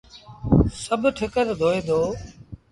[0.83, 1.99] سڀ ٺڪر دوئي دو۔